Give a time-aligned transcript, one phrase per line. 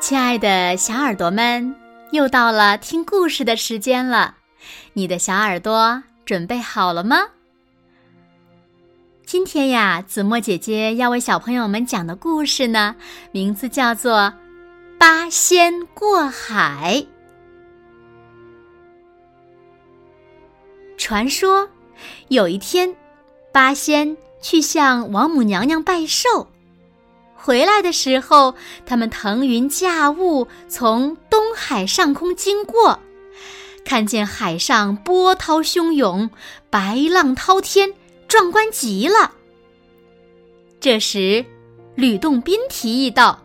[0.00, 1.76] 亲爱的小耳朵们，
[2.10, 4.34] 又到了听故事的时间了。
[4.94, 7.18] 你的小耳朵准备好了吗？
[9.26, 12.96] 今天呀，子墨姐姐要为小朋友们讲的故事呢，
[13.30, 14.12] 名字叫做
[14.98, 17.04] 《八仙过海》。
[20.96, 21.68] 传说
[22.28, 22.96] 有一天，
[23.52, 26.48] 八仙去向王母娘娘拜寿。
[27.42, 28.54] 回来的时候，
[28.84, 33.00] 他们腾云驾雾从东海上空经过，
[33.82, 36.28] 看见海上波涛汹涌，
[36.68, 37.94] 白浪滔天，
[38.28, 39.32] 壮观极了。
[40.80, 41.44] 这时，
[41.94, 43.42] 吕洞宾提议道：“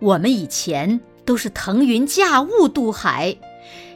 [0.00, 3.36] 我们以前都是腾云驾雾渡海，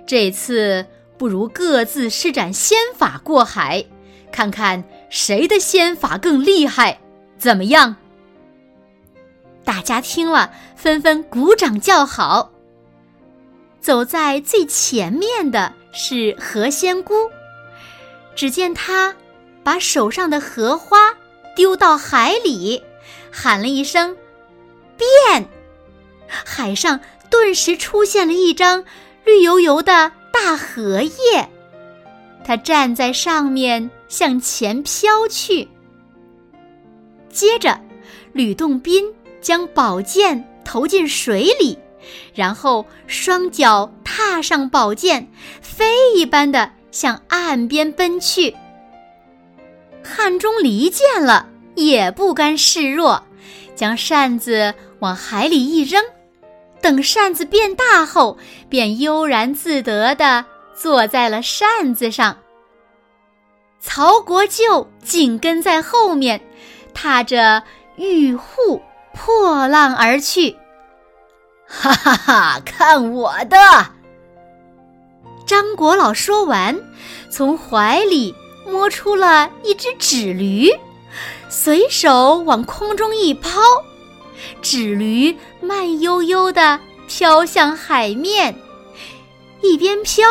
[0.07, 0.85] 这次
[1.17, 3.83] 不如各自施展仙法过海，
[4.31, 7.01] 看看谁的仙法更厉害，
[7.39, 7.97] 怎么样？”
[9.65, 12.51] 大家听了，纷纷鼓掌叫好。
[13.81, 17.15] 走在最前面的是何仙姑，
[18.35, 19.15] 只见她
[19.63, 21.15] 把手上的荷花
[21.57, 22.83] 丢到海里，
[23.31, 24.17] 喊了一声
[24.99, 25.49] “变”，
[26.27, 28.85] 海上顿时出现了一张
[29.25, 31.49] 绿油油的大荷叶。
[32.45, 35.69] 她站在上面向前飘去。
[37.31, 37.81] 接着，
[38.33, 39.05] 吕洞宾。
[39.41, 41.79] 将宝剑投进水里，
[42.35, 48.57] 然后双脚踏上宝剑，飞一般的向岸边奔去。
[50.03, 53.23] 汉钟离见了，也不甘示弱，
[53.75, 56.03] 将扇子往海里一扔，
[56.81, 62.39] 等扇子变大后，便悠然自得地坐在了扇子上。
[63.79, 66.41] 曹国舅紧跟在后面，
[66.93, 67.63] 踏着
[67.97, 68.81] 玉户。
[69.15, 70.57] 破浪而去，
[71.67, 72.61] 哈哈哈！
[72.65, 73.57] 看我的！
[75.47, 76.81] 张国老说完，
[77.31, 78.35] 从怀里
[78.67, 80.71] 摸出了一只纸驴，
[81.49, 83.61] 随手往空中一抛，
[84.63, 86.79] 纸驴慢悠悠地
[87.09, 88.57] 飘向海面，
[89.61, 90.27] 一边飘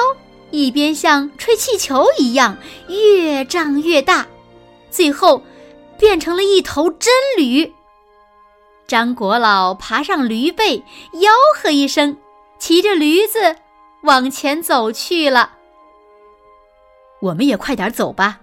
[0.51, 2.57] 一边像吹气球一样
[2.87, 4.25] 越胀越大，
[4.89, 5.43] 最后
[5.97, 7.73] 变成了一头真驴。
[8.89, 10.83] 张国老爬上驴背，
[11.13, 12.17] 吆喝一声，
[12.57, 13.55] 骑着驴子
[14.01, 15.51] 往前走去了。
[17.21, 18.39] 我们也快点走吧。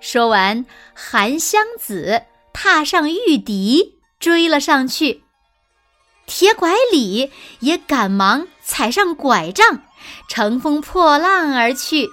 [0.00, 2.22] 说完，韩湘子
[2.54, 5.22] 踏上玉笛，追了上去。
[6.24, 9.82] 铁拐李也赶忙踩上拐杖，
[10.30, 12.08] 乘风破浪而去。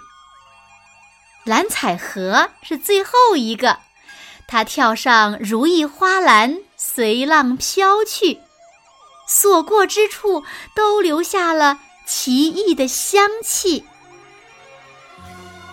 [1.45, 3.77] 蓝采和是最后一个，
[4.49, 6.59] 他跳上如意花篮。
[6.95, 8.39] 随浪飘去，
[9.27, 13.83] 所过之处都留下了奇异的香气。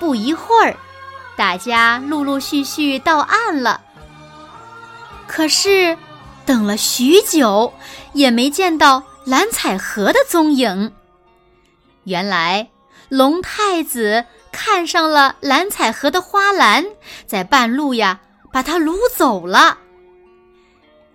[0.01, 0.77] 不一会儿，
[1.37, 3.81] 大家陆陆续续到岸了。
[5.29, 5.97] 可是，
[6.45, 7.73] 等了许久，
[8.15, 10.93] 也没见到蓝采和的踪影。
[12.03, 12.69] 原来，
[13.09, 16.85] 龙太子看上了蓝采和的花篮，
[17.29, 18.19] 在半路呀，
[18.53, 19.79] 把它掳走了。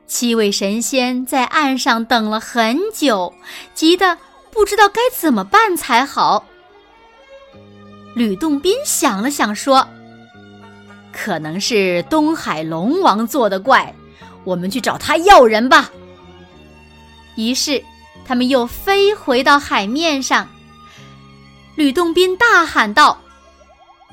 [0.07, 3.33] 七位神仙在岸上等了很久，
[3.75, 4.17] 急得
[4.51, 6.45] 不知道该怎么办才好。
[8.15, 9.85] 吕洞宾想了想，说
[11.11, 13.93] ：“可能是东海龙王做的怪，
[14.45, 15.91] 我们去找他要人吧。”
[17.35, 17.83] 于是，
[18.25, 20.47] 他们又飞回到海面上。
[21.75, 23.21] 吕洞宾大喊道：“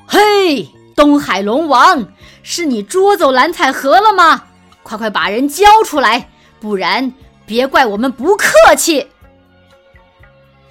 [0.05, 2.05] 嘿，东海龙王，
[2.43, 4.43] 是你捉走蓝采和了吗？”
[4.85, 6.29] 快快把人交出来，
[6.59, 7.11] 不然
[7.43, 9.07] 别怪我们不客气。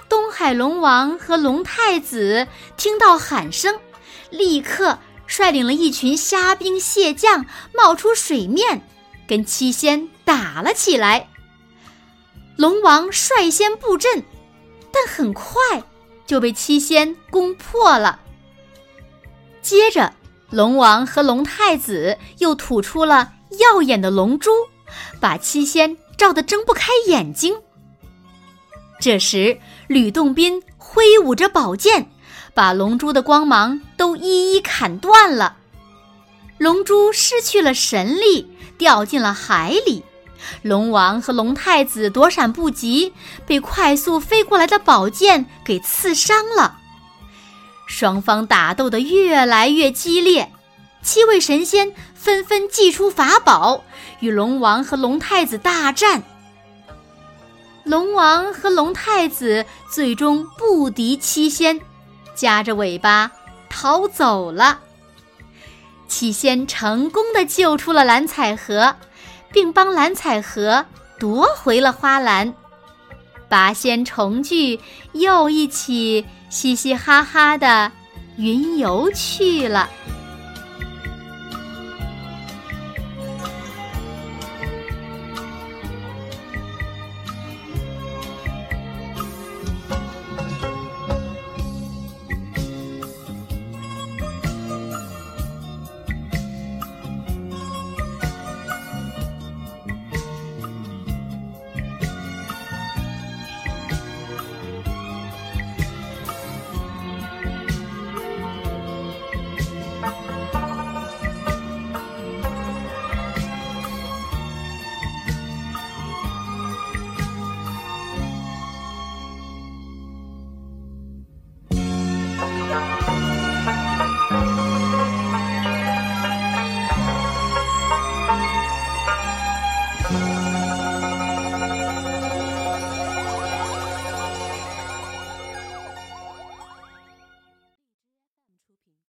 [0.08, 3.80] 东海龙王和龙太子听到喊声，
[4.30, 8.86] 立刻率领了一群虾兵蟹将冒出水面，
[9.26, 11.28] 跟七仙打了起来。
[12.56, 14.22] 龙王率先布阵，
[14.92, 15.60] 但很快
[16.24, 18.20] 就被七仙攻破了。
[19.60, 20.12] 接着，
[20.50, 23.32] 龙王和龙太子又吐出了。
[23.58, 24.50] 耀眼的龙珠
[25.20, 27.56] 把七仙照得睁不开眼睛。
[29.00, 29.58] 这时，
[29.88, 32.10] 吕洞宾挥舞着宝剑，
[32.54, 35.56] 把龙珠的光芒都一一砍断了。
[36.58, 38.48] 龙珠失去了神力，
[38.78, 40.04] 掉进了海里。
[40.62, 43.12] 龙王和龙太子躲闪不及，
[43.46, 46.78] 被快速飞过来的宝剑给刺伤了。
[47.86, 50.52] 双方打斗得越来越激烈。
[51.04, 53.84] 七位神仙纷纷祭出法宝，
[54.20, 56.22] 与龙王和龙太子大战。
[57.84, 61.78] 龙王和龙太子最终不敌七仙，
[62.34, 63.30] 夹着尾巴
[63.68, 64.80] 逃走了。
[66.08, 68.96] 七仙成功的救出了蓝采和，
[69.52, 70.86] 并帮蓝采和
[71.20, 72.54] 夺回了花篮。
[73.50, 74.80] 八仙重聚，
[75.12, 77.92] 又一起嘻嘻哈哈的
[78.36, 79.90] 云游去了。